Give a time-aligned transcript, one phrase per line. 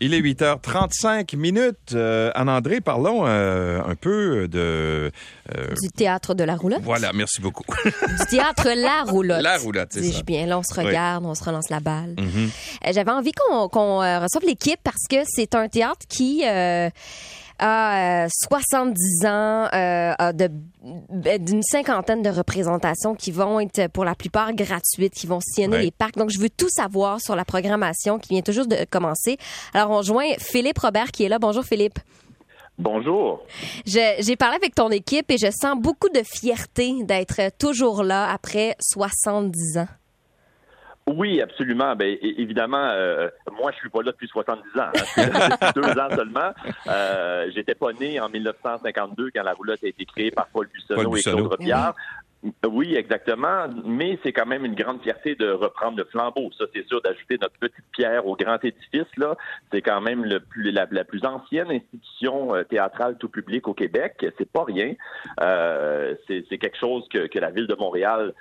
[0.00, 1.76] Il est 8h35 minutes.
[1.94, 5.10] Euh, Anne-André, parlons euh, un peu de...
[5.56, 6.82] euh, du théâtre de la roulotte.
[6.82, 7.64] Voilà, merci beaucoup.
[7.84, 9.42] du théâtre La Roulotte.
[9.42, 10.22] La Roulotte, c'est ça.
[10.22, 10.46] bien.
[10.46, 12.14] Là, on se regarde, on se relance la balle.
[12.18, 12.50] Mhm.
[12.86, 16.90] Euh, J'avais envie qu'on qu'on, euh, reçoive l'équipe parce que c'est un théâtre qui euh,
[17.58, 20.50] a euh, 70 ans, euh, a de-
[21.38, 25.82] d'une cinquantaine de représentations qui vont être pour la plupart gratuites, qui vont sillonner Ouais.
[25.84, 26.16] les parcs.
[26.16, 29.36] Donc, je veux tout savoir sur la programmation qui vient juste de commencer.
[29.74, 31.38] Alors, on joint Philippe Robert qui est là.
[31.38, 31.98] Bonjour, Philippe.
[32.78, 33.40] Bonjour.
[33.86, 38.30] Je- J'ai parlé avec ton équipe et je sens beaucoup de fierté d'être toujours là
[38.32, 39.88] après 70 ans.
[41.14, 41.96] Oui, absolument.
[41.96, 44.82] Ben, é- évidemment, euh, moi, je suis pas là depuis 70 ans.
[44.82, 44.90] hein.
[44.94, 46.52] Je suis là depuis deux ans seulement.
[46.88, 51.16] Euh, J'étais pas né en 1952 quand la roulotte a été créée par Paul Bussonneau,
[51.16, 51.46] et Claude.
[51.46, 51.94] Robillard.
[52.70, 53.66] Oui, exactement.
[53.84, 56.50] Mais c'est quand même une grande fierté de reprendre le flambeau.
[56.56, 59.08] Ça, c'est sûr, d'ajouter notre petite pierre au grand édifice.
[59.16, 59.36] Là,
[59.72, 63.74] c'est quand même le plus, la, la plus ancienne institution euh, théâtrale tout public au
[63.74, 64.24] Québec.
[64.38, 64.94] C'est pas rien.
[65.40, 68.32] Euh, c'est c'est quelque chose que, que la ville de Montréal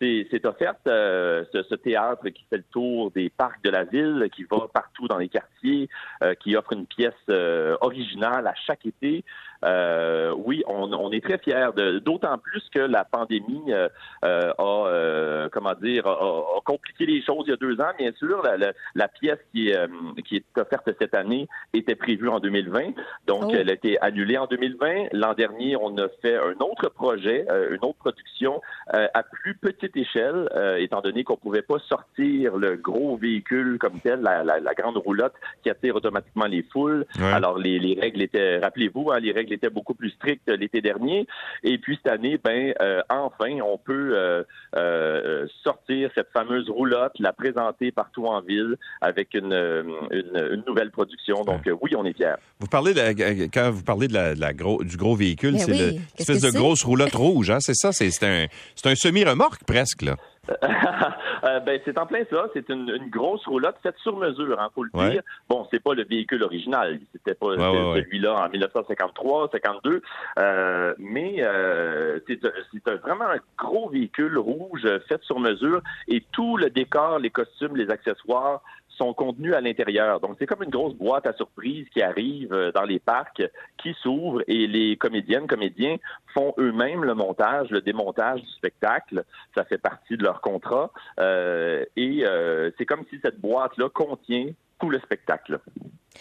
[0.00, 4.28] c'est offerte euh, ce, ce théâtre qui fait le tour des parcs de la ville,
[4.34, 5.88] qui va partout dans les quartiers,
[6.22, 9.24] euh, qui offre une pièce euh, originale à chaque été.
[9.62, 11.68] Euh, oui, on, on est très fiers,
[12.02, 13.90] d'autant plus que la pandémie euh,
[14.24, 17.90] euh, a, euh, comment dire, a, a- compliqué les choses il y a deux ans.
[17.98, 19.86] Bien sûr, la, la- la pièce qui est, euh,
[20.26, 22.92] qui est offerte cette année était prévue en 2020,
[23.26, 23.52] donc Oh.
[23.54, 25.08] elle a été annulée en 2020.
[25.12, 28.62] L'an dernier, on a fait un autre projet, euh, une autre production
[28.94, 33.78] euh, à plus petite échelle, euh, étant donné qu'on pouvait pas sortir le gros véhicule
[33.78, 37.06] comme tel, la, la- la grande roulotte qui attire automatiquement les foules.
[37.18, 37.24] Ouais.
[37.32, 41.26] Alors les, les règles étaient, rappelez-vous, hein, les règles étaient beaucoup plus strictes l'été dernier.
[41.62, 44.42] Et puis cette année, ben euh, enfin, on peut euh,
[44.76, 49.52] euh, sortir cette fameuse roulotte, la présenter partout en ville avec une,
[50.10, 51.44] une, une nouvelle production.
[51.44, 52.34] Donc euh, oui, on est fiers.
[52.58, 53.14] Vous parlez de la-
[53.48, 56.32] quand vous parlez de la, de la gros, du gros véhicule, c'est oui, le qu'est-ce
[56.32, 57.92] espèce que de grosse roulotte rouge, hein, c'est ça?
[57.92, 60.16] C'est c'est un, c'est un semi-remorque presque, là.
[61.42, 62.48] Euh, ben, c'est en plein ça.
[62.52, 65.12] C'est une, une grosse roulotte faite sur mesure, hein, faut le Ouais.
[65.12, 65.22] dire.
[65.48, 67.00] Bon, c'est pas le véhicule original.
[67.12, 68.02] C'était pas Ouais, ouais, ouais.
[68.02, 70.02] celui-là en 1953, 52.
[70.38, 72.38] Euh, mais euh, c'est
[73.02, 77.76] vraiment un gros véhicule rouge euh, fait sur mesure et tout le décor, les costumes,
[77.76, 78.60] les accessoires
[79.00, 80.20] sont contenus à l'intérieur.
[80.20, 83.42] Donc, c'est comme une grosse boîte à surprise qui arrive euh, dans les parcs,
[83.82, 85.96] qui s'ouvre et les comédiennes, comédiens
[86.34, 89.24] font eux-mêmes le montage, le démontage du spectacle.
[89.56, 90.90] Ça fait partie de leur contrat.
[91.18, 95.58] Euh, et euh, c'est comme si cette boîte-là contient tout le spectacle.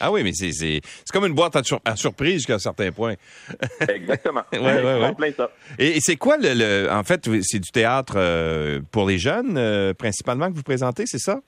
[0.00, 0.80] Ah oui, mais c'est
[1.12, 3.14] comme une boîte à, sur- à surprise jusqu'à un certain point.
[3.88, 4.42] Exactement.
[4.52, 5.14] Ouais, ouais, ouais.
[5.14, 5.50] plein ça.
[5.78, 9.94] Et, et c'est quoi le, le- En fait, c'est du théâtre euh, pour les jeunes,
[9.94, 11.40] principalement, que vous présentez, c'est ça?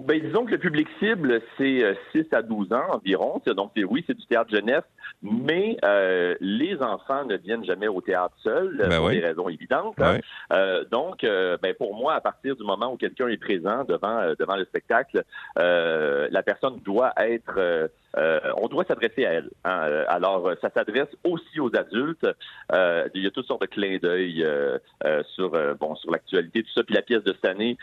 [0.00, 3.40] Ben, disons que le public cible, c'est euh, 6 à 12 ans environ.
[3.46, 4.82] Donc, oui, c'est du théâtre jeunesse,
[5.22, 9.14] mais euh, les enfants ne viennent jamais au théâtre seuls, euh, Ben pour oui.
[9.14, 9.94] des raisons évidentes.
[10.00, 10.14] hein.
[10.14, 10.20] Ouais.
[10.52, 14.18] Euh, donc, euh, ben, pour moi, à partir du moment où quelqu'un est présent devant,
[14.18, 15.22] euh, devant le spectacle,
[15.58, 17.88] euh, la personne doit être...
[18.16, 19.50] euh, on doit s'adresser à elle.
[19.64, 19.80] hein.
[19.88, 22.26] Euh, Alors, euh, ça s'adresse aussi aux adultes.
[22.72, 26.62] Euh, il y a toutes sortes de clins d'œil euh, euh, sur bon sur l'actualité,
[26.62, 26.82] tout ça.
[26.84, 27.76] Puis la pièce de cette année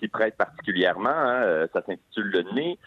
[0.00, 1.08] s'y prête particulièrement.
[1.10, 1.66] hein.
[1.72, 2.78] Ça s'intitule Le nez,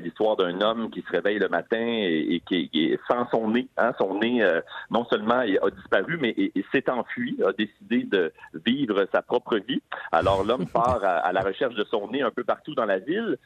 [0.00, 3.66] l'histoire d'un homme qui se réveille le matin et, et qui est sans son nez.
[3.76, 3.92] Hein.
[3.98, 4.44] Son nez,
[4.90, 8.32] non seulement a disparu, mais et- et s'est enfui, a décidé de
[8.66, 9.82] vivre sa propre vie.
[10.12, 12.98] Alors l'homme part à, à la recherche de son nez un peu partout dans la
[12.98, 13.36] ville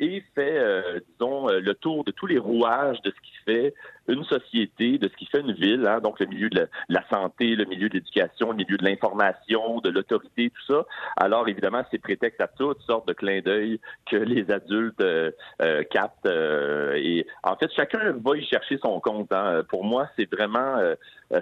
[0.00, 3.74] et fait, disons, euh, de tous les rouages de ce qui fait
[4.08, 7.56] une société, de ce qui fait une ville, hein, donc le milieu de la, santé,
[7.56, 10.86] le milieu de l'éducation, le milieu de l'information, de l'autorité, tout ça.
[11.16, 15.30] Alors évidemment, c'est prétexte à toutes sortes de clins d'œil que les adultes euh,
[15.62, 16.26] euh, captent.
[16.26, 19.32] euh, et en fait, chacun va y chercher son compte.
[19.32, 19.62] hein.
[19.68, 20.94] Pour moi, c'est vraiment, euh,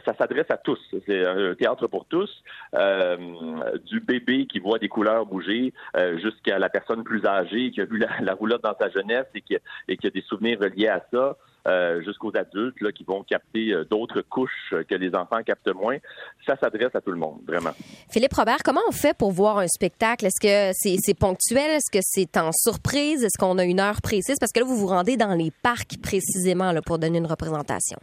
[0.07, 0.79] ça s'adresse à tous.
[1.07, 2.31] C'est un théâtre pour tous,
[2.75, 3.17] euh,
[3.87, 7.85] du bébé qui voit des couleurs bouger euh, jusqu'à la personne plus âgée qui a
[7.85, 9.57] vu la, la roulotte dans sa jeunesse et qui,
[9.89, 11.37] et qui a des souvenirs reliés à ça.
[11.67, 15.99] Euh, jusqu'aux adultes là, qui vont capter euh, d'autres couches que les enfants captent moins.
[16.47, 17.71] Ça s'adresse à tout le monde, vraiment.
[18.11, 20.27] Philippe Robert, comment on fait pour voir un spectacle?
[20.27, 21.71] Est-ce que c'est ponctuel?
[21.71, 23.23] Est-ce que c'est en surprise?
[23.25, 24.37] Est-ce qu'on a une heure précise?
[24.41, 27.99] Parce que là, vous vous rendez dans les parcs précisément là, pour donner une représentation.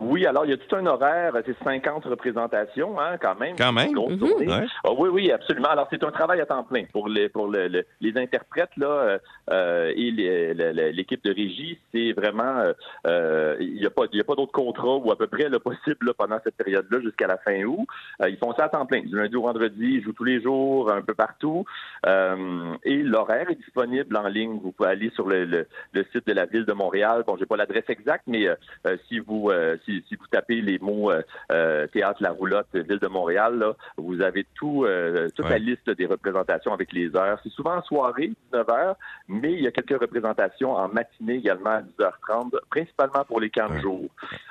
[0.00, 3.56] Oui, alors il y a tout un horaire, c'est 50 représentations, hein, quand même.
[3.56, 4.18] Quand même.
[4.46, 4.66] Ouais.
[4.84, 5.68] Ah oui, oui, absolument.
[5.68, 8.86] Alors c'est un travail à temps plein pour les pour le- le- les interprètes là
[8.86, 9.18] euh,
[9.50, 10.10] euh, et
[10.92, 11.78] l'équipe de régie.
[11.92, 12.72] C'est vraiment euh,
[13.06, 15.48] euh, il n'y a pas il y a pas d'autre contrat ou à peu près
[15.48, 17.86] le possible là, pendant cette période-là jusqu'à la fin août.
[18.22, 19.94] Euh, ils font ça à temps plein, du lundi au vendredi.
[19.96, 21.64] Ils jouent tous les jours, un peu partout.
[22.06, 24.60] Euh, et l'horaire est disponible en ligne.
[24.62, 27.24] Vous pouvez aller sur le, le- le site de la ville de Montréal.
[27.26, 28.54] Bon, j'ai pas l'adresse exacte, mais euh,
[28.86, 32.68] euh, si vous euh, si, si vous tapez les mots euh, euh, théâtre La Roulotte
[32.74, 35.52] ville de Montréal, là, vous avez tout euh, toute Ouais.
[35.52, 37.38] la liste des représentations avec les heures.
[37.42, 38.94] C'est souvent en soirée, 19h,
[39.28, 43.68] mais il y a quelques représentations en matinée également à 10h30, principalement pour les camps
[43.68, 43.80] de Ouais.
[43.80, 44.04] jour.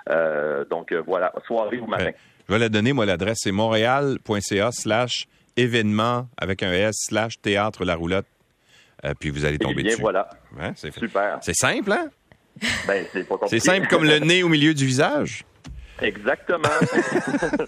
[0.09, 2.05] Euh, donc voilà, soirée ou matin.
[2.05, 2.15] Ouais.
[2.47, 7.83] Je vais la donner, moi, l'adresse, c'est montréal.ca slash événement avec un S slash théâtre
[7.85, 8.25] la roulotte.
[9.19, 10.01] Puis vous allez tomber bien dessus.
[10.01, 11.37] voilà, Ouais, c'est super.
[11.41, 12.09] c'est simple, hein?
[12.87, 13.59] Ben, c'est pas C'est compliqué.
[13.59, 15.43] simple comme le nez au milieu du visage.
[16.01, 16.69] Exactement.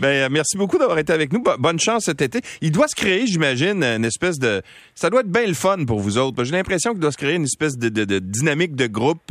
[0.00, 1.42] Ben, euh, merci beaucoup d'avoir été avec nous.
[1.42, 2.40] Bo- bonne chance cet été.
[2.60, 4.62] Il doit se créer, j'imagine, une espèce de.
[4.94, 6.44] Ça doit être bien le fun pour vous autres.
[6.44, 9.22] J'ai l'impression qu'il doit se créer une espèce de, de- de dynamique de groupe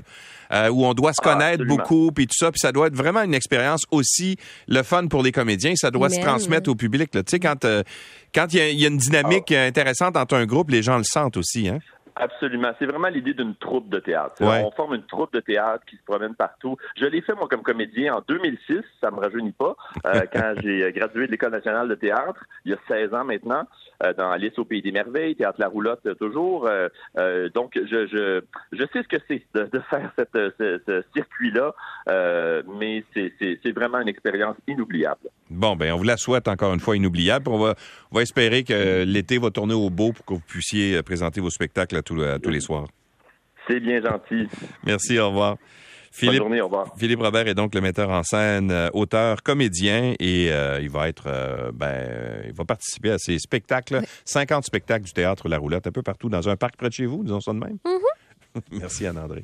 [0.52, 2.52] euh, où on doit se Ah, connaître beaucoup, puis tout ça.
[2.52, 4.38] Puis ça doit être vraiment une expérience aussi
[4.68, 5.74] le fun pour les comédiens.
[5.76, 7.12] Ça doit se transmettre au public.
[7.12, 7.84] Tu sais, quand euh,
[8.34, 9.64] quand il y, a- y a une dynamique Ah.
[9.66, 11.68] intéressante entre un groupe, les gens le sentent aussi.
[11.70, 11.80] Hein?
[12.16, 12.72] Absolument.
[12.80, 14.36] C'est vraiment l'idée d'une troupe de théâtre.
[14.42, 14.64] Ouais.
[14.66, 16.78] On forme une troupe de théâtre qui se promène partout.
[16.96, 18.82] Je l'ai fait, moi, comme comédien en 2006.
[19.02, 19.76] Ça me rajeunit pas.
[20.06, 23.64] euh, quand j'ai gradué de l'École nationale de théâtre, il y a 16 ans maintenant,
[24.04, 26.68] euh, dans Alice au Pays des Merveilles, Théâtre La Roulotte, euh, toujours.
[26.68, 26.88] Euh,
[27.18, 31.04] euh, donc, je, je, je sais ce que c'est de, de faire cette, ce, ce
[31.16, 31.74] circuit-là,
[32.10, 35.30] euh, mais c'est c'est- c'est vraiment une expérience inoubliable.
[35.54, 37.50] Bon, ben on vous la souhaite encore une fois inoubliable.
[37.50, 37.76] On va,
[38.12, 41.42] on va espérer que l'été va tourner au beau pour que vous puissiez euh, présenter
[41.42, 42.88] vos spectacles à tous, à tous les soirs.
[43.68, 44.48] C'est bien gentil.
[44.86, 45.58] Merci, au revoir.
[46.14, 46.94] Bonne Philippe, journée, au revoir.
[46.96, 51.10] Philippe Robert est donc le metteur en scène, euh, auteur, comédien et euh, il va
[51.10, 55.88] être, euh, ben, il va participer à ces spectacles, 50 spectacles du théâtre La Roulotte,
[55.88, 57.78] un peu partout dans un parc près de chez vous, disons ça de même.
[58.72, 59.44] Merci Anne-André.